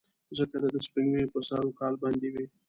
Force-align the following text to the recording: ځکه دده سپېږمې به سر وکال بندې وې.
ځکه 0.37 0.55
دده 0.63 0.79
سپېږمې 0.87 1.23
به 1.31 1.39
سر 1.47 1.61
وکال 1.67 1.93
بندې 2.01 2.29
وې. 2.33 2.45